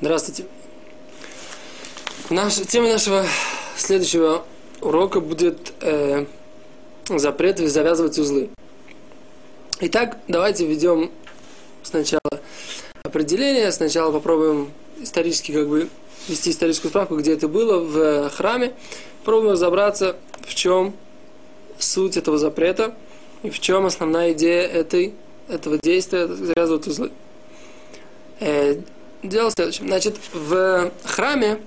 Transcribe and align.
Здравствуйте. 0.00 0.46
Наша, 2.30 2.64
тема 2.64 2.88
нашего 2.88 3.26
следующего 3.76 4.44
урока 4.80 5.18
будет 5.18 5.72
э, 5.80 6.24
запрет 7.08 7.58
завязывать 7.58 8.16
узлы. 8.16 8.48
Итак, 9.80 10.18
давайте 10.28 10.66
введем 10.66 11.10
сначала 11.82 12.20
определение, 13.02 13.72
сначала 13.72 14.12
попробуем 14.12 14.70
исторически 15.00 15.50
как 15.50 15.68
бы 15.68 15.88
вести 16.28 16.50
историческую 16.50 16.90
справку, 16.90 17.16
где 17.16 17.32
это 17.32 17.48
было 17.48 17.80
в 17.80 18.30
храме, 18.30 18.74
пробуем 19.24 19.54
разобраться, 19.54 20.14
в 20.46 20.54
чем 20.54 20.94
суть 21.76 22.16
этого 22.16 22.38
запрета 22.38 22.94
и 23.42 23.50
в 23.50 23.58
чем 23.58 23.84
основная 23.84 24.32
идея 24.32 24.62
этой, 24.62 25.14
этого 25.48 25.76
действия 25.78 26.28
завязывать 26.28 26.86
узлы. 26.86 27.10
Э, 28.40 28.76
дело 29.22 29.50
следующее. 29.50 29.86
Значит, 29.86 30.16
в 30.32 30.90
храме 31.04 31.58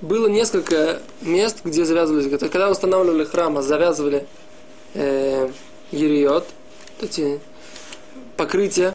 было 0.00 0.26
несколько 0.26 1.00
мест, 1.22 1.60
где 1.64 1.84
завязывались. 1.84 2.30
Когда 2.38 2.70
устанавливали 2.70 3.24
храм, 3.24 3.60
завязывали 3.62 4.26
э, 4.94 5.48
ериот, 5.90 6.46
эти 7.00 7.40
покрытия 8.36 8.92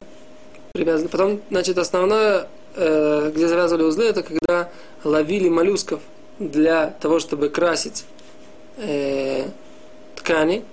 привязаны. 0.73 1.09
Потом, 1.09 1.41
значит, 1.50 1.77
основное, 1.77 2.48
э, 2.75 3.31
где 3.34 3.48
завязывали 3.48 3.84
узлы, 3.84 4.05
это 4.05 4.23
когда 4.23 4.70
ловили 5.03 5.50
моллюсков 5.50 6.02
для 6.39 6.95
того, 7.00 7.20
чтобы 7.20 7.50
красить 7.50 8.05
э, 8.77 9.48
ткани. 10.16 10.64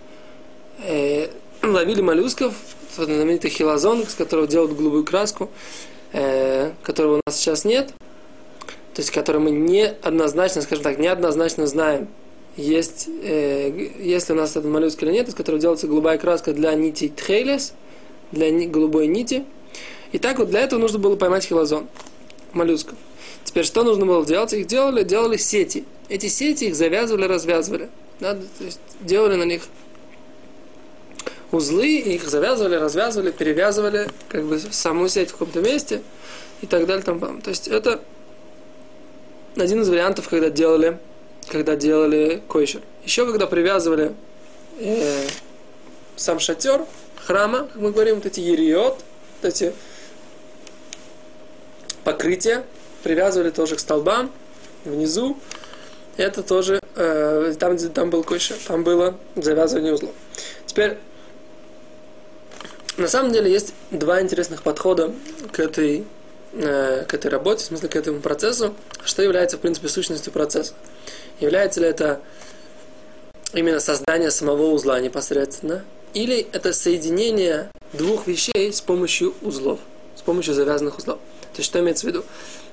Э, 0.85 1.29
ловили 1.63 2.01
моллюсков, 2.01 2.55
знаменитый 3.05 3.51
хилозон, 3.51 4.07
с 4.07 4.15
которого 4.15 4.47
делают 4.47 4.77
голубую 4.77 5.05
краску, 5.05 5.51
э, 6.13 6.73
которого 6.83 7.17
у 7.17 7.21
нас 7.27 7.37
сейчас 7.37 7.65
нет, 7.65 7.89
то 8.95 9.03
есть 9.03 9.11
который 9.11 9.41
мы 9.41 9.51
не 9.51 9.87
однозначно, 9.87 10.63
скажем 10.63 10.85
так, 10.85 10.99
неоднозначно 10.99 11.67
знаем, 11.67 12.09
есть, 12.57 13.09
э, 13.23 13.91
есть 14.01 14.29
ли 14.29 14.35
у 14.35 14.39
нас 14.39 14.51
этот 14.51 14.65
моллюск 14.65 15.01
или 15.03 15.13
нет, 15.13 15.29
из 15.29 15.35
которого 15.35 15.61
делается 15.61 15.87
голубая 15.87 16.19
краска 16.19 16.53
для 16.53 16.75
нити 16.75 17.13
тхейлес, 17.15 17.73
для 18.33 18.51
ни, 18.51 18.67
голубой 18.67 19.07
нити. 19.07 19.45
И 20.11 20.19
так 20.19 20.39
вот 20.39 20.51
для 20.51 20.61
этого 20.61 20.81
нужно 20.81 20.99
было 20.99 21.15
поймать 21.15 21.45
хилозон, 21.45 21.87
моллюсков. 22.53 22.97
Теперь 23.45 23.65
что 23.65 23.85
нужно 23.85 24.05
было 24.07 24.27
делать? 24.27 24.53
Их 24.53 24.67
делали, 24.67 25.05
делали 25.05 25.37
сети. 25.37 25.85
Эти 26.09 26.27
сети 26.27 26.65
их 26.65 26.75
завязывали, 26.75 27.27
развязывали. 27.27 27.89
Да? 28.21 28.35
То 28.35 28.65
есть 28.65 28.81
делали 29.01 29.37
на 29.37 29.45
них 29.45 29.63
узлы, 31.51 31.99
их 31.99 32.29
завязывали, 32.29 32.77
развязывали, 32.77 33.31
перевязывали, 33.31 34.09
как 34.29 34.45
бы 34.45 34.59
саму 34.59 35.09
сеть 35.09 35.31
в 35.31 35.33
каком-то 35.33 35.61
месте 35.61 36.03
и 36.61 36.67
так 36.67 36.87
далее. 36.87 37.05
Там, 37.05 37.41
то 37.41 37.51
есть 37.51 37.69
это 37.69 38.01
один 39.57 39.83
из 39.83 39.89
вариантов, 39.89 40.29
когда 40.29 40.51
делали, 40.51 40.99
когда 41.49 41.77
делали 41.77 42.43
койшер. 42.49 42.83
Еще 43.05 43.27
когда 43.27 43.47
привязывали 43.47 44.13
э, 44.79 45.27
сам 46.17 46.39
шатер 46.39 46.85
храма, 47.17 47.69
как 47.73 47.77
мы 47.77 47.93
говорим, 47.93 48.17
вот 48.17 48.27
эти 48.27 48.41
ериот, 48.41 48.99
вот 49.43 49.49
эти 49.49 49.73
покрытия, 52.05 52.65
привязывали 53.03 53.51
тоже 53.51 53.77
к 53.77 53.81
столбам 53.81 54.31
внизу. 54.85 55.39
Это 56.17 56.43
тоже 56.43 56.81
э, 56.97 57.55
там, 57.59 57.77
где 57.77 57.89
там 57.89 58.11
был 58.11 58.25
койшер, 58.25 58.57
там 58.67 58.83
было 58.83 59.17
завязывание 59.37 59.95
узлов. 59.95 60.15
Теперь 60.67 60.99
на 62.99 63.09
самом 63.09 63.33
деле 63.33 63.51
есть 63.51 63.75
два 63.91 64.21
интересных 64.21 64.63
подхода 64.63 65.13
к 65.53 65.61
этой, 65.61 66.05
э, 66.53 67.05
к 67.07 67.15
этой 67.15 67.31
работе, 67.31 67.65
в 67.65 67.67
смысле 67.69 67.89
к 67.89 67.97
этому 67.97 68.21
процессу. 68.21 68.75
Что 69.05 69.23
является, 69.23 69.57
в 69.57 69.61
принципе, 69.61 69.89
сущностью 69.89 70.33
процесса? 70.33 70.75
Является 71.41 71.81
ли 71.81 71.87
это 71.87 72.21
именно 73.55 73.79
создание 73.79 74.31
самого 74.31 74.73
узла 74.73 74.99
непосредственно? 75.01 75.85
Или 76.13 76.49
это 76.53 76.73
соединение 76.73 77.71
двух 77.93 78.27
вещей 78.27 78.73
с 78.73 78.81
помощью 78.81 79.35
узлов, 79.43 79.79
с 80.17 80.23
помощью 80.23 80.55
завязанных 80.55 80.99
узлов? 80.99 81.19
То 81.53 81.59
есть, 81.59 81.71
что 81.71 81.79
имеется 81.79 82.05
в 82.05 82.09
виду? 82.09 82.25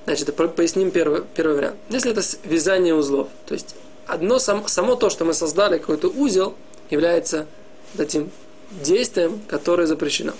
Значит, 0.06 0.34
поясним 0.34 0.90
первый, 0.90 1.22
первый 1.34 1.56
вариант. 1.56 1.76
Если 1.88 2.10
это 2.10 2.22
вязание 2.44 2.94
узлов, 2.94 3.28
то 3.46 3.54
есть 3.54 3.76
одно 4.06 4.38
сам, 4.38 4.66
само 4.66 4.96
то, 4.96 5.08
что 5.08 5.24
мы 5.24 5.34
создали 5.34 5.78
какой-то 5.78 6.08
узел, 6.08 6.54
является 6.90 7.46
этим 7.98 8.30
действием, 8.70 9.40
которое 9.48 9.86
запрещено. 9.86 10.32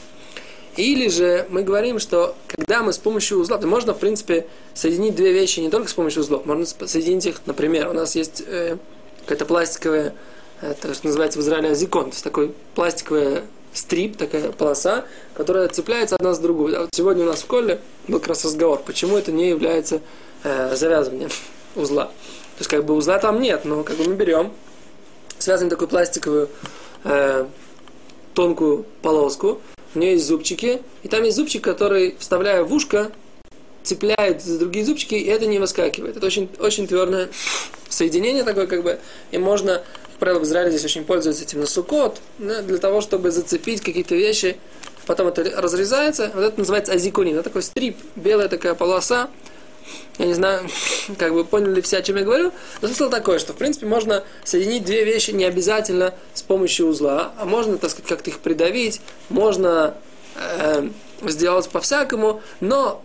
Или 0.76 1.08
же 1.08 1.46
мы 1.48 1.62
говорим, 1.62 1.98
что 1.98 2.36
когда 2.46 2.82
мы 2.82 2.92
с 2.92 2.98
помощью 2.98 3.38
узлов, 3.38 3.60
то 3.60 3.66
можно, 3.66 3.94
в 3.94 3.98
принципе, 3.98 4.46
соединить 4.74 5.14
две 5.14 5.32
вещи 5.32 5.60
не 5.60 5.70
только 5.70 5.88
с 5.88 5.94
помощью 5.94 6.22
узлов, 6.22 6.44
можно 6.44 6.66
соединить 6.66 7.24
их, 7.24 7.40
например, 7.46 7.88
у 7.88 7.94
нас 7.94 8.14
есть 8.14 8.42
э, 8.46 8.76
какая-то 9.20 9.46
пластиковая, 9.46 10.14
э, 10.60 10.74
то, 10.80 10.92
что 10.92 11.06
называется 11.06 11.38
в 11.38 11.42
Израиле 11.42 11.70
азикон, 11.70 12.04
то 12.04 12.10
есть 12.10 12.24
такой 12.24 12.52
пластиковый 12.74 13.42
стрип, 13.72 14.16
такая 14.18 14.52
полоса, 14.52 15.04
которая 15.34 15.68
цепляется 15.68 16.16
одна 16.16 16.34
с 16.34 16.38
другой. 16.38 16.76
А 16.76 16.80
вот 16.82 16.90
сегодня 16.92 17.24
у 17.24 17.26
нас 17.26 17.42
в 17.42 17.46
коле 17.46 17.80
был 18.06 18.18
как 18.18 18.28
раз 18.28 18.44
разговор, 18.44 18.82
почему 18.84 19.16
это 19.16 19.32
не 19.32 19.48
является 19.48 20.00
э, 20.44 20.76
завязыванием 20.76 21.30
узла. 21.74 22.06
То 22.06 22.60
есть 22.60 22.70
как 22.70 22.84
бы 22.84 22.94
узла 22.94 23.18
там 23.18 23.40
нет, 23.40 23.64
но 23.64 23.82
как 23.82 23.96
бы 23.96 24.04
мы 24.04 24.14
берем, 24.14 24.52
связываем 25.38 25.70
такую 25.70 25.88
пластиковую 25.88 26.48
э, 27.04 27.46
тонкую 28.36 28.84
полоску, 29.02 29.60
у 29.94 29.98
нее 29.98 30.12
есть 30.12 30.26
зубчики, 30.26 30.82
и 31.02 31.08
там 31.08 31.24
есть 31.24 31.36
зубчик, 31.36 31.64
который, 31.64 32.14
вставляя 32.18 32.62
в 32.62 32.72
ушко, 32.72 33.10
цепляет 33.82 34.42
за 34.42 34.58
другие 34.58 34.84
зубчики, 34.84 35.14
и 35.14 35.24
это 35.24 35.46
не 35.46 35.58
выскакивает. 35.58 36.16
Это 36.16 36.26
очень, 36.26 36.48
очень 36.58 36.86
твердое 36.86 37.30
соединение 37.88 38.44
такое, 38.44 38.66
как 38.66 38.82
бы, 38.82 38.98
и 39.30 39.38
можно, 39.38 39.82
как 40.10 40.18
правило, 40.18 40.40
в 40.40 40.44
Израиле 40.44 40.70
здесь 40.70 40.84
очень 40.84 41.04
пользуются 41.04 41.44
этим 41.44 41.60
на 41.60 41.66
сукот, 41.66 42.20
да, 42.38 42.60
для 42.60 42.78
того, 42.78 43.00
чтобы 43.00 43.30
зацепить 43.30 43.80
какие-то 43.80 44.14
вещи, 44.14 44.58
потом 45.06 45.28
это 45.28 45.42
разрезается, 45.58 46.30
вот 46.34 46.44
это 46.44 46.58
называется 46.58 46.92
азикунин, 46.92 47.34
это 47.34 47.44
такой 47.44 47.62
стрип, 47.62 47.96
белая 48.16 48.48
такая 48.48 48.74
полоса, 48.74 49.30
я 50.18 50.26
не 50.26 50.34
знаю, 50.34 50.68
как 51.18 51.34
бы 51.34 51.44
поняли 51.44 51.80
все, 51.80 51.98
о 51.98 52.02
чем 52.02 52.16
я 52.16 52.24
говорю. 52.24 52.52
Но 52.80 52.88
смысл 52.88 53.10
такой, 53.10 53.38
что 53.38 53.52
в 53.52 53.56
принципе 53.56 53.86
можно 53.86 54.24
соединить 54.44 54.84
две 54.84 55.04
вещи 55.04 55.30
не 55.30 55.44
обязательно 55.44 56.14
с 56.34 56.42
помощью 56.42 56.88
узла, 56.88 57.32
а 57.38 57.44
можно, 57.44 57.78
так 57.78 57.90
сказать, 57.90 58.08
как-то 58.08 58.30
их 58.30 58.40
придавить, 58.40 59.00
можно 59.28 59.94
э, 60.36 60.88
сделать 61.22 61.68
по-всякому, 61.68 62.40
но 62.60 63.02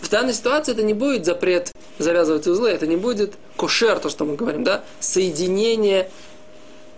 в 0.00 0.10
данной 0.10 0.34
ситуации 0.34 0.72
это 0.72 0.82
не 0.82 0.94
будет 0.94 1.24
запрет 1.24 1.72
завязывать 1.98 2.46
узлы, 2.46 2.70
это 2.70 2.86
не 2.86 2.96
будет 2.96 3.34
кошер, 3.56 3.98
то, 3.98 4.08
что 4.08 4.24
мы 4.24 4.36
говорим, 4.36 4.64
да, 4.64 4.84
соединение 5.00 6.10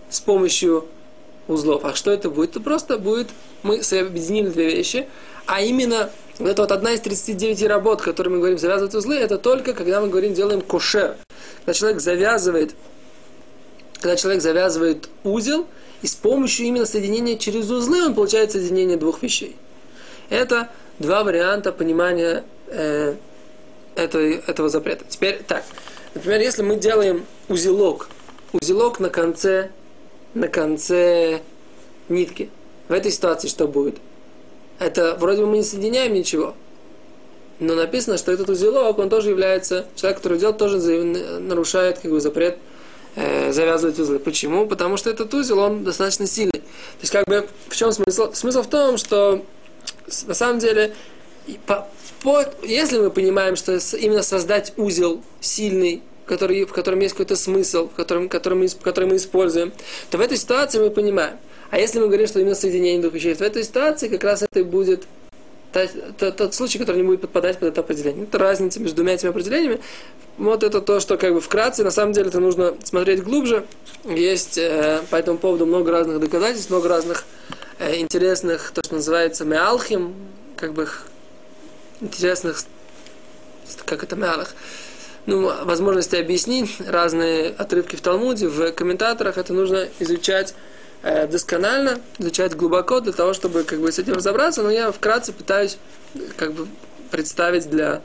с 0.09 0.19
помощью 0.19 0.85
узлов. 1.47 1.85
А 1.85 1.93
что 1.95 2.11
это 2.11 2.29
будет? 2.29 2.51
Это 2.51 2.59
просто 2.59 2.97
будет, 2.97 3.29
мы 3.63 3.77
объединили 3.77 4.49
две 4.49 4.69
вещи, 4.69 5.07
а 5.45 5.61
именно 5.61 6.09
вот 6.39 6.49
это 6.49 6.61
вот 6.61 6.71
одна 6.71 6.93
из 6.93 7.01
39 7.01 7.63
работ, 7.63 8.01
которые 8.01 8.31
мы 8.31 8.39
говорим, 8.39 8.57
завязывать 8.57 8.95
узлы, 8.95 9.15
это 9.15 9.37
только 9.37 9.73
когда 9.73 9.99
мы 9.99 10.07
говорим, 10.07 10.33
делаем 10.33 10.61
кошер. 10.61 11.17
Когда 11.59 11.73
человек 11.73 11.99
завязывает, 11.99 12.75
когда 13.95 14.15
человек 14.15 14.41
завязывает 14.41 15.09
узел, 15.25 15.67
и 16.01 16.07
с 16.07 16.15
помощью 16.15 16.65
именно 16.67 16.85
соединения 16.85 17.37
через 17.37 17.69
узлы 17.69 18.05
он 18.05 18.15
получает 18.15 18.53
соединение 18.53 18.95
двух 18.95 19.21
вещей. 19.21 19.57
Это 20.29 20.69
два 20.97 21.25
варианта 21.25 21.73
понимания 21.73 22.45
э, 22.67 23.15
этой, 23.95 24.35
этого 24.47 24.69
запрета. 24.69 25.03
Теперь 25.09 25.43
так. 25.45 25.65
Например, 26.13 26.39
если 26.39 26.63
мы 26.63 26.77
делаем 26.77 27.25
узелок, 27.49 28.09
узелок 28.53 29.01
на 29.01 29.09
конце, 29.09 29.71
на 30.33 30.47
конце 30.47 31.41
нитки, 32.07 32.49
в 32.87 32.93
этой 32.93 33.11
ситуации 33.11 33.49
что 33.49 33.67
будет? 33.67 33.97
Это 34.79 35.15
вроде 35.19 35.41
бы 35.41 35.47
мы 35.47 35.57
не 35.57 35.63
соединяем 35.63 36.13
ничего. 36.13 36.55
Но 37.59 37.75
написано, 37.75 38.17
что 38.17 38.31
этот 38.31 38.49
узелок, 38.49 38.97
он 38.99 39.09
тоже 39.09 39.29
является, 39.29 39.85
человек, 39.95 40.19
который 40.19 40.39
делает, 40.39 40.57
тоже 40.57 40.77
нарушает 40.77 41.99
как 41.99 42.09
бы, 42.09 42.21
запрет 42.21 42.57
э, 43.15 43.51
завязывать 43.51 43.99
узлы. 43.99 44.17
Почему? 44.19 44.65
Потому 44.65 44.95
что 44.95 45.09
этот 45.09 45.33
узел, 45.33 45.59
он 45.59 45.83
достаточно 45.83 46.25
сильный. 46.25 46.51
То 46.53 47.01
есть, 47.01 47.11
как 47.11 47.25
бы, 47.25 47.47
в 47.67 47.75
чем 47.75 47.91
смысл? 47.91 48.31
Смысл 48.33 48.61
в 48.61 48.67
том, 48.67 48.97
что 48.97 49.43
на 50.25 50.33
самом 50.33 50.59
деле, 50.59 50.93
по, 51.65 51.87
по, 52.23 52.45
если 52.63 52.99
мы 52.99 53.11
понимаем, 53.11 53.57
что 53.57 53.77
именно 53.97 54.23
создать 54.23 54.73
узел 54.77 55.21
сильный, 55.41 56.01
который, 56.25 56.63
в 56.65 56.71
котором 56.71 56.99
есть 56.99 57.13
какой-то 57.13 57.35
смысл, 57.35 57.89
в 57.89 57.95
котором, 57.95 58.29
который, 58.29 58.53
мы, 58.53 58.69
который 58.69 59.09
мы 59.09 59.17
используем, 59.17 59.73
то 60.11 60.17
в 60.17 60.21
этой 60.21 60.37
ситуации 60.37 60.79
мы 60.79 60.91
понимаем, 60.91 61.37
а 61.71 61.79
если 61.79 61.99
мы 61.99 62.07
говорим, 62.07 62.27
что 62.27 62.39
именно 62.39 62.55
соединение 62.55 63.01
двух 63.01 63.13
веществ, 63.13 63.41
в 63.41 63.43
этой 63.43 63.63
ситуации 63.63 64.07
как 64.07 64.23
раз 64.23 64.41
это 64.41 64.59
и 64.59 64.63
будет 64.63 65.05
тот, 65.71 66.35
тот 66.35 66.53
случай, 66.55 66.79
который 66.79 66.97
не 66.97 67.03
будет 67.03 67.21
подпадать 67.21 67.59
под 67.59 67.69
это 67.69 67.81
определение. 67.81 68.23
Это 68.23 68.39
разница 68.39 68.79
между 68.79 68.97
двумя 68.97 69.13
этими 69.13 69.29
определениями. 69.29 69.79
Вот 70.37 70.63
это 70.63 70.81
то, 70.81 70.99
что 70.99 71.17
как 71.17 71.33
бы 71.33 71.41
вкратце, 71.41 71.83
на 71.83 71.91
самом 71.91 72.13
деле 72.13 72.29
это 72.29 72.39
нужно 72.39 72.75
смотреть 72.83 73.23
глубже. 73.23 73.65
Есть 74.05 74.57
э, 74.57 75.01
по 75.11 75.17
этому 75.17 75.37
поводу 75.37 75.65
много 75.65 75.91
разных 75.91 76.19
доказательств, 76.19 76.71
много 76.71 76.89
разных 76.89 77.25
э, 77.77 77.97
интересных, 77.97 78.71
то, 78.71 78.81
что 78.83 78.95
называется 78.95 79.45
меалхим, 79.45 80.15
как 80.55 80.73
бы 80.73 80.87
интересных, 82.01 82.63
как 83.85 84.03
это 84.03 84.15
мялых, 84.15 84.55
ну, 85.25 85.51
возможности 85.65 86.15
объяснить 86.15 86.77
разные 86.87 87.49
отрывки 87.49 87.95
в 87.95 88.01
Талмуде, 88.01 88.47
в 88.47 88.71
комментаторах 88.71 89.37
это 89.37 89.53
нужно 89.53 89.87
изучать 89.99 90.55
досконально, 91.01 92.01
изучать 92.17 92.55
глубоко 92.55 92.99
для 92.99 93.13
того, 93.13 93.33
чтобы 93.33 93.63
как 93.63 93.79
бы 93.79 93.91
с 93.91 93.99
этим 93.99 94.13
разобраться, 94.13 94.63
но 94.63 94.69
я 94.69 94.91
вкратце 94.91 95.31
пытаюсь 95.31 95.77
как 96.35 96.53
бы 96.53 96.67
представить 97.11 97.69
для 97.69 98.01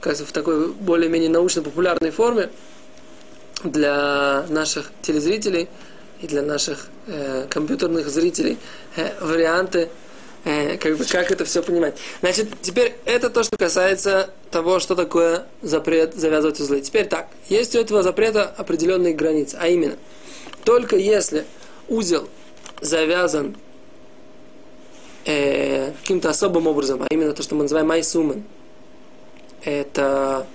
как 0.00 0.16
в 0.18 0.32
такой 0.32 0.68
более-менее 0.68 1.30
научно-популярной 1.30 2.10
форме 2.10 2.50
для 3.62 4.44
наших 4.50 4.90
телезрителей 5.00 5.68
и 6.20 6.26
для 6.26 6.42
наших 6.42 6.88
э, 7.06 7.46
компьютерных 7.48 8.08
зрителей 8.08 8.58
э, 8.96 9.12
варианты 9.22 9.88
Э, 10.44 10.76
как 10.76 10.98
бы 10.98 11.04
как 11.04 11.30
это 11.30 11.46
все 11.46 11.62
понимать. 11.62 11.96
Значит, 12.20 12.48
теперь 12.60 12.94
это 13.06 13.30
то, 13.30 13.42
что 13.42 13.56
касается 13.56 14.28
того, 14.50 14.78
что 14.78 14.94
такое 14.94 15.46
запрет 15.62 16.14
завязывать 16.14 16.60
узлы. 16.60 16.82
Теперь 16.82 17.06
так, 17.06 17.28
есть 17.48 17.74
у 17.74 17.80
этого 17.80 18.02
запрета 18.02 18.52
определенные 18.58 19.14
границы, 19.14 19.56
а 19.58 19.68
именно, 19.68 19.96
только 20.64 20.96
если 20.96 21.46
узел 21.88 22.28
завязан 22.80 23.56
э, 25.24 25.92
каким-то 25.92 26.30
особым 26.30 26.66
образом, 26.66 27.02
а 27.02 27.06
именно 27.10 27.32
то, 27.32 27.42
что 27.42 27.54
мы 27.54 27.62
называем 27.62 27.88
майсумен, 27.88 28.44
это 29.62 30.46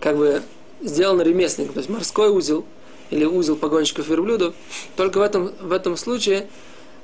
как 0.00 0.16
бы 0.16 0.42
сделано 0.80 1.22
ремесленником, 1.22 1.74
то 1.74 1.80
есть 1.80 1.90
морской 1.90 2.30
узел 2.30 2.64
или 3.10 3.24
узел 3.24 3.56
погонщиков 3.56 4.08
верблюдов, 4.08 4.54
только 4.96 5.18
в 5.18 5.22
этом, 5.22 5.52
в 5.60 5.72
этом 5.72 5.96
случае 5.96 6.46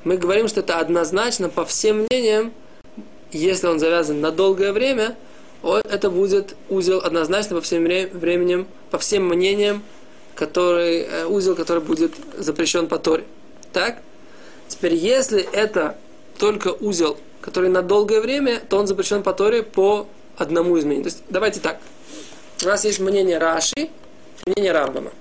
мы 0.05 0.17
говорим, 0.17 0.49
что 0.49 0.61
это 0.61 0.79
однозначно 0.79 1.49
по 1.49 1.65
всем 1.65 2.07
мнениям, 2.11 2.53
если 3.33 3.67
он 3.67 3.79
завязан 3.79 4.21
на 4.21 4.31
долгое 4.31 4.73
время, 4.73 5.17
это 5.63 6.11
будет 6.11 6.55
узел 6.69 7.01
однозначно 7.01 7.57
по 7.57 7.63
всем 7.63 7.83
временем, 7.83 8.67
по 8.91 8.99
всем 8.99 9.27
мнениям, 9.29 9.83
который, 10.37 11.01
э, 11.01 11.27
узел, 11.27 11.57
который 11.57 11.83
будет 11.83 12.13
запрещен 12.37 12.87
по 12.87 12.99
Торе. 12.99 13.25
Так? 13.73 13.99
Теперь, 14.69 14.95
если 14.95 15.43
это 15.53 15.97
только 16.39 16.69
узел, 16.69 17.19
который 17.41 17.71
на 17.71 17.83
долгое 17.83 18.21
время, 18.21 18.61
то 18.69 18.79
он 18.79 18.87
запрещен 18.87 19.23
по 19.23 19.33
Торе 19.33 19.63
по 19.63 20.07
одному 20.37 20.79
изменению. 20.79 21.05
То 21.05 21.11
есть, 21.11 21.23
давайте 21.31 21.61
так. 21.61 21.79
У 22.63 22.67
нас 22.67 22.85
есть 22.85 23.01
мнение 23.01 23.39
Раши, 23.39 23.91
мнение 24.47 24.73
Рамбама. 24.73 25.13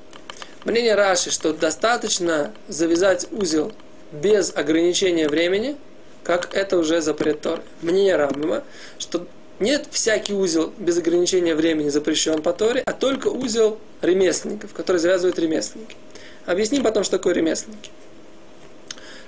Мнение 0.66 0.96
Раши, 0.96 1.32
что 1.32 1.54
достаточно 1.54 2.54
завязать 2.68 3.28
узел 3.32 3.72
без 4.12 4.56
ограничения 4.56 5.30
времени, 5.30 5.78
как 6.24 6.54
это 6.56 6.78
уже 6.78 7.02
запрет 7.02 7.42
Торы. 7.42 7.62
Мнение 7.82 8.16
Рамбама, 8.16 8.64
что 8.98 9.28
нет 9.60 9.88
всякий 9.92 10.34
узел 10.34 10.74
без 10.78 10.98
ограничения 10.98 11.56
времени 11.56 11.90
запрещен 11.90 12.42
по 12.42 12.52
Торе, 12.52 12.84
а 12.86 12.94
только 12.94 13.28
узел 13.28 13.78
ремесленников, 14.06 14.74
который 14.74 14.98
завязывают 14.98 15.38
ремесленники. 15.40 15.96
Объясним 16.46 16.84
потом, 16.84 17.04
что 17.04 17.18
такое 17.18 17.34
ремесленники. 17.34 17.90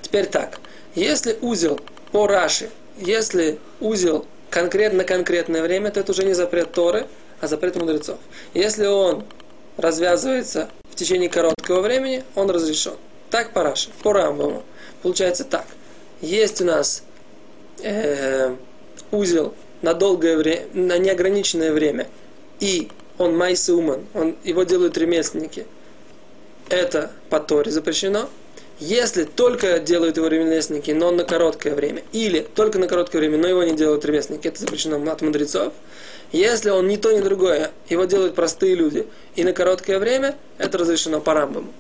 Теперь 0.02 0.28
так. 0.28 0.60
Если 0.96 1.38
узел 1.42 1.80
по 2.12 2.28
Раши, 2.28 2.70
если 2.98 3.60
узел 3.80 4.26
конкретно 4.50 5.04
конкретное 5.04 5.62
время, 5.62 5.92
то 5.92 6.00
это 6.00 6.12
уже 6.12 6.24
не 6.24 6.34
запрет 6.34 6.72
Торы, 6.72 7.08
а 7.42 7.48
запрет 7.48 7.76
мудрецов. 7.76 8.18
Если 8.54 8.86
он 8.86 9.24
развязывается 9.78 10.70
в 10.90 10.96
течение 10.96 11.30
короткого 11.30 11.82
времени, 11.82 12.24
он 12.36 12.50
разрешен. 12.50 12.96
Так 13.30 13.52
по 13.54 13.64
Раши, 13.64 13.90
по 14.02 14.14
Рамбаму. 14.14 14.64
Получается 15.04 15.44
так. 15.44 15.66
Есть 16.22 16.62
у 16.62 16.66
нас 16.66 17.04
э, 17.84 18.56
узел 19.12 19.54
на 19.82 19.94
долгое 19.94 20.38
время, 20.38 20.66
на 20.74 20.98
неограниченное 20.98 21.72
время, 21.72 22.08
и 22.60 22.90
он 23.18 23.36
майсуман, 23.36 24.06
он, 24.14 24.36
его 24.44 24.64
делают 24.64 24.98
ремесленники. 24.98 25.66
Это 26.70 27.12
по 27.30 27.40
Торе 27.40 27.72
запрещено. 27.72 28.30
Если 28.80 29.24
только 29.24 29.80
делают 29.80 30.18
его 30.18 30.28
ремесленники, 30.28 30.92
но 30.92 31.10
на 31.10 31.24
короткое 31.24 31.74
время, 31.74 32.04
или 32.12 32.42
только 32.42 32.78
на 32.78 32.88
короткое 32.88 33.20
время, 33.20 33.38
но 33.38 33.48
его 33.48 33.64
не 33.64 33.76
делают 33.76 34.06
ремесленники, 34.06 34.48
это 34.48 34.60
запрещено 34.60 35.12
от 35.12 35.22
мудрецов. 35.22 35.74
Если 36.32 36.70
он 36.70 36.88
ни 36.88 36.98
то, 36.98 37.12
ни 37.12 37.22
другое, 37.22 37.72
его 37.90 38.06
делают 38.06 38.36
простые 38.36 38.76
люди, 38.76 39.08
и 39.36 39.44
на 39.44 39.54
короткое 39.54 39.98
время, 39.98 40.36
это 40.58 40.78
разрешено 40.78 41.22
по 41.22 41.34
рамбаму. 41.34 41.74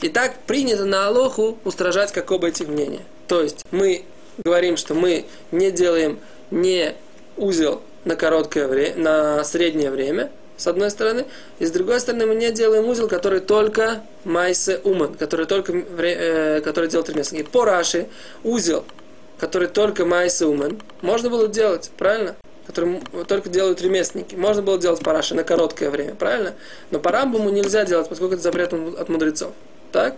И 0.00 0.08
так 0.08 0.36
принято 0.46 0.84
на 0.84 1.06
Алоху 1.06 1.58
устражать 1.64 2.12
как 2.12 2.30
оба 2.30 2.48
этих 2.48 2.66
мнения. 2.66 3.02
То 3.28 3.40
есть 3.40 3.64
мы 3.70 4.04
говорим, 4.44 4.76
что 4.76 4.94
мы 4.94 5.26
не 5.52 5.70
делаем 5.70 6.18
не 6.50 6.94
узел 7.36 7.82
на 8.04 8.16
короткое 8.16 8.66
время, 8.66 8.96
на 8.96 9.44
среднее 9.44 9.90
время, 9.90 10.30
с 10.56 10.66
одной 10.66 10.90
стороны, 10.90 11.26
и 11.58 11.66
с 11.66 11.70
другой 11.70 12.00
стороны 12.00 12.26
мы 12.26 12.34
не 12.34 12.50
делаем 12.52 12.86
узел, 12.86 13.08
который 13.08 13.40
только 13.40 14.02
майсе 14.24 14.80
уман, 14.84 15.14
который 15.14 15.46
только, 15.46 15.72
э, 15.72 16.60
который 16.60 16.88
делает 16.88 17.08
ремесленники. 17.08 17.48
По 17.48 17.64
Раши 17.64 18.06
узел, 18.44 18.84
который 19.38 19.68
только 19.68 20.04
майсе 20.04 20.46
уман, 20.46 20.80
можно 21.02 21.30
было 21.30 21.48
делать, 21.48 21.90
правильно? 21.96 22.36
который 22.66 23.02
только 23.28 23.50
делают 23.50 23.82
ремесленники. 23.82 24.34
Можно 24.36 24.62
было 24.62 24.78
делать 24.78 25.02
параши 25.02 25.34
на 25.34 25.44
короткое 25.44 25.90
время, 25.90 26.14
правильно? 26.14 26.54
Но 26.90 26.98
по 26.98 27.12
рамбаму 27.12 27.50
нельзя 27.50 27.84
делать, 27.84 28.08
поскольку 28.08 28.34
это 28.34 28.42
запрет 28.42 28.72
от 28.72 29.08
мудрецов. 29.10 29.52
Так? 29.92 30.16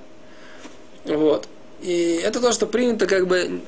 Вот. 1.04 1.48
И 1.82 2.20
это 2.22 2.40
то, 2.40 2.52
что 2.52 2.68
принято, 2.68 3.08
как 3.08 3.26
бы, 3.26 3.62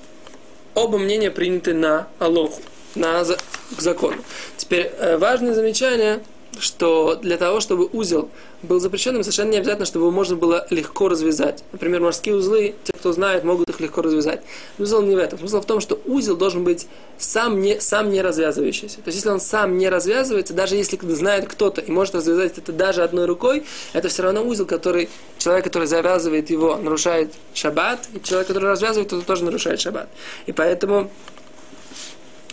оба 0.76 0.96
мнения 0.96 1.32
приняты 1.32 1.74
на 1.74 2.06
Алоху, 2.20 2.62
на 2.94 3.24
к 3.24 3.80
закону. 3.80 4.18
Теперь 4.56 4.92
э, 4.96 5.16
важное 5.16 5.54
замечание– 5.54 6.20
что 6.60 7.16
для 7.16 7.36
того, 7.36 7.60
чтобы 7.60 7.88
узел 7.92 8.28
был 8.62 8.80
запрещенным, 8.80 9.22
совершенно 9.22 9.50
не 9.50 9.58
обязательно, 9.58 9.86
чтобы 9.86 10.06
его 10.06 10.10
можно 10.10 10.36
было 10.36 10.66
легко 10.70 11.08
развязать. 11.08 11.62
Например, 11.72 12.00
морские 12.00 12.34
узлы, 12.34 12.74
те, 12.84 12.92
кто 12.92 13.12
знает, 13.12 13.44
могут 13.44 13.70
их 13.70 13.78
легко 13.80 14.02
развязать. 14.02 14.42
Смысл 14.76 15.02
не 15.02 15.14
в 15.14 15.18
этом. 15.18 15.38
Смысл 15.38 15.60
в 15.60 15.64
том, 15.64 15.80
что 15.80 16.00
узел 16.06 16.36
должен 16.36 16.64
быть 16.64 16.88
сам 17.18 17.60
не, 17.60 17.80
сам 17.80 18.10
не 18.10 18.20
развязывающийся. 18.20 18.96
То 18.96 19.02
есть, 19.06 19.18
если 19.18 19.28
он 19.28 19.40
сам 19.40 19.78
не 19.78 19.88
развязывается, 19.88 20.54
даже 20.54 20.74
если 20.74 20.98
знает 21.14 21.48
кто-то 21.48 21.80
и 21.80 21.90
может 21.90 22.14
развязать 22.14 22.58
это 22.58 22.72
даже 22.72 23.02
одной 23.02 23.26
рукой, 23.26 23.64
это 23.92 24.08
все 24.08 24.22
равно 24.22 24.42
узел, 24.42 24.66
который 24.66 25.08
человек, 25.38 25.64
который 25.64 25.86
завязывает 25.86 26.50
его, 26.50 26.76
нарушает 26.76 27.32
шаббат, 27.54 28.08
и 28.12 28.20
человек, 28.22 28.48
который 28.48 28.68
развязывает, 28.70 29.12
это 29.12 29.22
тоже 29.22 29.44
нарушает 29.44 29.80
шаббат. 29.80 30.08
И 30.46 30.52
поэтому, 30.52 31.10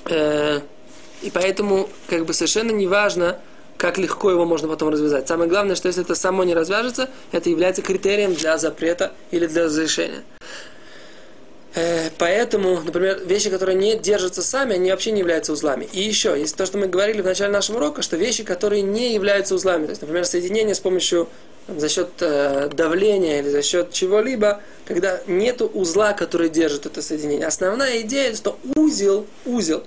э, 0.06 0.62
и 1.22 1.32
поэтому 1.32 1.90
как 2.08 2.26
бы 2.26 2.34
совершенно 2.34 2.72
не 2.72 2.86
важно, 2.86 3.40
как 3.78 3.98
легко 3.98 4.32
его 4.32 4.46
можно 4.46 4.68
потом 4.68 4.90
развязать. 4.90 5.28
Самое 5.28 5.50
главное, 5.50 5.76
что 5.76 5.88
если 5.88 6.04
это 6.04 6.16
само 6.16 6.44
не 6.44 6.54
развяжется, 6.54 7.10
это 7.32 7.50
является 7.50 7.82
критерием 7.82 8.34
для 8.34 8.58
запрета 8.58 9.12
или 9.32 9.48
для 9.48 9.66
разрешения. 9.66 10.24
Э, 11.76 12.10
поэтому, 12.18 12.80
например, 12.80 13.22
вещи, 13.26 13.50
которые 13.50 13.76
не 13.76 13.98
держатся 13.98 14.42
сами, 14.42 14.76
они 14.76 14.92
вообще 14.92 15.12
не 15.12 15.20
являются 15.20 15.52
узлами. 15.52 15.88
И 15.92 16.02
еще, 16.02 16.40
есть 16.40 16.56
то, 16.56 16.66
что 16.66 16.78
мы 16.78 16.88
говорили 16.88 17.22
в 17.22 17.26
начале 17.26 17.52
нашего 17.52 17.78
урока, 17.78 18.02
что 18.02 18.16
вещи, 18.16 18.44
которые 18.44 18.82
не 18.82 19.14
являются 19.14 19.56
узлами, 19.56 19.86
то 19.86 19.90
есть, 19.90 20.02
например, 20.02 20.26
соединение 20.26 20.74
с 20.74 20.80
помощью 20.80 21.28
за 21.68 21.90
счет 21.90 22.10
э, 22.20 22.70
давления 22.72 23.40
или 23.40 23.50
за 23.50 23.62
счет 23.62 23.92
чего-либо, 23.92 24.62
когда 24.86 25.20
нет 25.28 25.62
узла, 25.62 26.14
который 26.14 26.48
держит 26.48 26.86
это 26.86 27.02
соединение. 27.02 27.48
Основная 27.48 28.02
идея, 28.02 28.34
что 28.36 28.58
узел, 28.76 29.26
узел, 29.46 29.84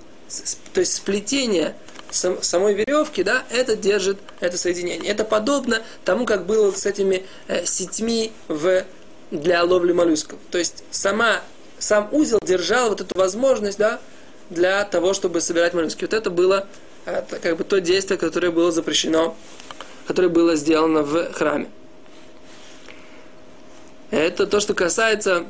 то 0.73 0.81
есть 0.81 0.93
сплетение 0.93 1.73
сам, 2.11 2.41
самой 2.41 2.73
веревки, 2.73 3.23
да, 3.23 3.43
это 3.49 3.75
держит 3.75 4.19
это 4.39 4.57
соединение. 4.57 5.11
Это 5.11 5.23
подобно 5.23 5.81
тому, 6.05 6.25
как 6.25 6.45
было 6.45 6.71
с 6.71 6.85
этими 6.85 7.25
э, 7.47 7.65
сетьми 7.65 8.31
в, 8.47 8.83
для 9.31 9.63
ловли 9.63 9.93
моллюсков. 9.93 10.39
То 10.51 10.57
есть 10.57 10.83
сама, 10.91 11.41
сам 11.77 12.09
узел 12.11 12.39
держал 12.43 12.89
вот 12.89 13.01
эту 13.01 13.17
возможность, 13.17 13.77
да, 13.77 13.99
для 14.49 14.83
того, 14.85 15.13
чтобы 15.13 15.41
собирать 15.41 15.73
моллюски. 15.73 16.01
Вот 16.01 16.13
это 16.13 16.29
было 16.29 16.67
это, 17.05 17.39
как 17.39 17.57
бы 17.57 17.63
то 17.63 17.79
действие, 17.79 18.17
которое 18.17 18.51
было 18.51 18.71
запрещено, 18.71 19.35
которое 20.07 20.29
было 20.29 20.55
сделано 20.55 21.03
в 21.03 21.31
храме. 21.33 21.69
Это 24.11 24.47
то, 24.47 24.59
что 24.59 24.73
касается 24.73 25.45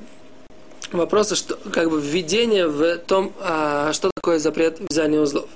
вопроса, 0.92 1.36
что, 1.36 1.58
как 1.72 1.90
бы 1.90 2.02
введения 2.02 2.68
в 2.68 2.98
том, 2.98 3.34
а, 3.40 3.94
что 3.94 4.12
такое 4.14 4.40
запрет 4.40 4.80
вязания 4.80 5.20
узлов. 5.20 5.50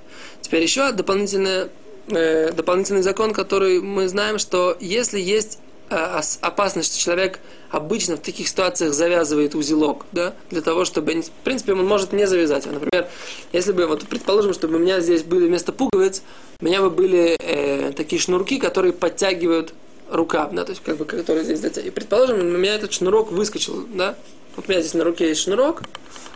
Теперь 0.44 0.62
еще 0.62 0.92
дополнительный, 0.92 1.70
э, 2.10 2.52
дополнительный 2.52 3.02
закон, 3.02 3.34
который 3.34 3.82
мы 3.82 4.08
знаем, 4.08 4.38
что 4.38 4.78
если 4.80 5.20
есть 5.20 5.58
э, 5.90 6.22
опасность, 6.42 6.94
что 6.94 7.00
человек 7.04 7.40
обычно 7.72 8.18
в 8.18 8.20
таких 8.20 8.48
ситуациях 8.48 8.94
завязывает 8.94 9.56
узелок, 9.56 10.06
да, 10.12 10.34
для 10.52 10.62
того, 10.62 10.86
чтобы, 10.86 11.14
в 11.22 11.44
принципе, 11.44 11.74
он 11.74 11.88
может 11.88 12.12
не 12.14 12.28
завязать. 12.28 12.66
Например, 12.66 13.08
если 13.54 13.72
бы, 13.72 13.88
вот 13.88 14.06
предположим, 14.06 14.54
чтобы 14.54 14.76
у 14.76 14.80
меня 14.80 15.00
здесь 15.00 15.24
были 15.24 15.48
вместо 15.48 15.72
пуговиц, 15.72 16.22
у 16.60 16.66
меня 16.66 16.82
бы 16.82 16.90
были 16.90 17.38
э, 17.40 17.94
такие 17.94 18.22
шнурки, 18.22 18.60
которые 18.60 18.94
подтягивают 18.94 19.74
рукав, 20.12 20.52
да, 20.54 20.66
то 20.66 20.72
есть 20.72 20.84
как 20.84 20.98
бы, 20.98 21.06
который 21.06 21.46
здесь 21.46 21.60
затягивает. 21.60 21.88
И 21.88 21.96
предположим, 21.96 22.40
у 22.40 22.58
меня 22.58 22.76
этот 22.76 22.92
шнурок 22.92 23.32
выскочил, 23.32 23.88
да, 23.94 24.16
вот 24.58 24.68
у 24.68 24.72
меня 24.72 24.82
здесь 24.82 24.94
на 24.94 25.06
руке 25.06 25.30
есть 25.30 25.42
шнурок, 25.42 25.84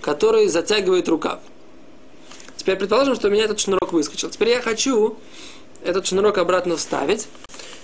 который 0.02 0.48
затягивает 0.48 1.10
рукав. 1.10 1.40
Теперь 2.68 2.80
предположим, 2.80 3.16
что 3.16 3.30
у 3.30 3.32
меня 3.32 3.46
этот 3.46 3.62
шнурок 3.62 3.94
выскочил. 3.94 4.30
Теперь 4.30 4.50
я 4.50 4.62
хочу 4.62 5.18
этот 5.86 6.06
шнурок 6.06 6.38
обратно 6.38 6.76
вставить. 6.76 7.30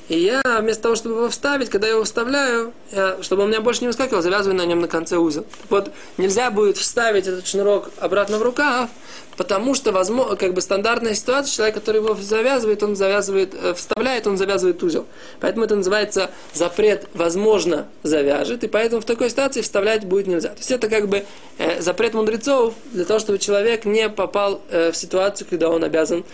И 0.10 0.20
я 0.20 0.42
вместо 0.60 0.84
того, 0.84 0.96
чтобы 0.96 1.16
его 1.16 1.30
вставить, 1.30 1.70
когда 1.70 1.88
я 1.88 1.94
его 1.94 2.04
вставляю, 2.04 2.74
я, 2.92 3.18
чтобы 3.22 3.44
он 3.44 3.50
меня 3.50 3.62
больше 3.62 3.82
не 3.82 3.88
выскакивал, 3.88 4.22
завязываю 4.22 4.58
на 4.58 4.66
нем 4.66 4.82
на 4.82 4.88
конце 4.88 5.18
узел. 5.18 5.46
Вот 5.70 5.92
нельзя 6.18 6.52
будет 6.52 6.78
вставить 6.78 7.26
этот 7.28 7.48
шнурок 7.48 7.90
обратно 8.00 8.38
в 8.38 8.42
рукав, 8.42 8.90
потому 9.38 9.76
что 9.76 9.94
возможно, 9.94 10.36
как 10.36 10.54
бы 10.54 10.62
стандартная 10.62 11.14
ситуация, 11.14 11.56
человек, 11.56 11.76
который 11.76 12.02
его 12.02 12.16
завязывает, 12.16 12.84
он 12.84 12.98
завязывает, 12.98 13.54
э, 13.54 13.74
вставляет, 13.74 14.28
он 14.28 14.38
завязывает 14.38 14.84
узел. 14.84 15.06
Поэтому 15.40 15.66
это 15.66 15.76
называется 15.78 16.32
запрет, 16.54 17.08
возможно, 17.14 17.88
завяжет, 18.04 18.66
и 18.66 18.68
поэтому 18.68 19.02
в 19.02 19.06
такой 19.06 19.30
ситуации 19.30 19.62
вставлять 19.62 20.06
будет 20.06 20.28
нельзя. 20.28 20.50
То 20.50 20.58
есть 20.58 20.72
это 20.72 20.90
как 20.90 21.08
бы 21.08 21.24
э, 21.58 21.82
запрет 21.82 22.14
мудрецов 22.14 22.74
для 22.92 23.06
того, 23.06 23.20
чтобы 23.20 23.40
человек 23.40 23.86
не 23.86 24.10
попал 24.10 24.62
э, 24.70 24.92
в 24.92 24.98
ситуацию, 24.98 25.48
когда 25.50 25.70
он 25.70 25.84
обязан, 25.84 26.26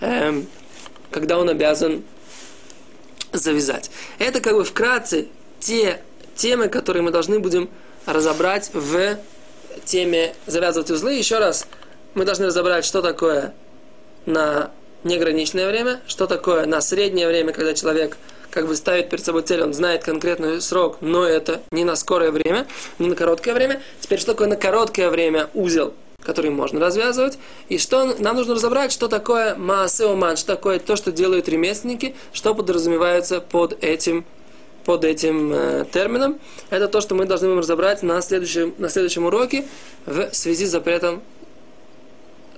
э, 0.00 0.42
когда 1.10 1.38
он 1.38 1.50
обязан 1.50 2.02
завязать. 3.32 3.90
Это 4.18 4.40
как 4.40 4.54
бы 4.54 4.64
вкратце 4.64 5.28
те 5.60 6.00
темы, 6.36 6.68
которые 6.68 7.02
мы 7.02 7.10
должны 7.10 7.38
будем 7.38 7.68
разобрать 8.06 8.70
в 8.72 9.18
теме 9.84 10.34
завязывать 10.46 10.90
узлы. 10.90 11.14
Еще 11.14 11.38
раз, 11.38 11.66
мы 12.14 12.24
должны 12.24 12.46
разобрать, 12.46 12.84
что 12.84 13.02
такое 13.02 13.54
на 14.26 14.70
неограниченное 15.04 15.68
время, 15.68 16.00
что 16.06 16.26
такое 16.26 16.66
на 16.66 16.80
среднее 16.80 17.28
время, 17.28 17.52
когда 17.52 17.74
человек 17.74 18.16
как 18.50 18.66
бы 18.66 18.74
ставит 18.76 19.10
перед 19.10 19.24
собой 19.24 19.42
цель, 19.42 19.62
он 19.62 19.74
знает 19.74 20.04
конкретный 20.04 20.60
срок, 20.60 20.98
но 21.00 21.24
это 21.24 21.60
не 21.70 21.84
на 21.84 21.96
скорое 21.96 22.30
время, 22.30 22.66
не 22.98 23.08
на 23.08 23.14
короткое 23.14 23.54
время. 23.54 23.82
Теперь, 24.00 24.18
что 24.18 24.32
такое 24.32 24.48
на 24.48 24.56
короткое 24.56 25.10
время 25.10 25.50
узел, 25.54 25.94
который 26.24 26.50
можно 26.50 26.80
развязывать, 26.80 27.38
и 27.68 27.78
что 27.78 28.14
нам 28.18 28.36
нужно 28.36 28.54
разобрать, 28.54 28.92
что 28.92 29.08
такое 29.08 29.54
маасеоман, 29.54 30.36
что 30.36 30.54
такое 30.54 30.78
то, 30.78 30.96
что 30.96 31.12
делают 31.12 31.48
ремесленники, 31.48 32.14
что 32.32 32.54
подразумевается 32.54 33.40
под 33.40 33.82
этим 33.82 34.24
под 34.84 35.04
этим 35.04 35.52
э, 35.52 35.84
термином. 35.92 36.38
Это 36.70 36.88
то, 36.88 37.02
что 37.02 37.14
мы 37.14 37.26
должны 37.26 37.48
будем 37.48 37.60
разобрать 37.60 38.02
на 38.02 38.22
следующем, 38.22 38.74
на 38.78 38.88
следующем 38.88 39.26
уроке 39.26 39.66
в 40.06 40.32
связи 40.32 40.64
с 40.64 40.70
запретом 40.70 41.22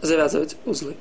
завязывать 0.00 0.56
узлы. 0.64 0.94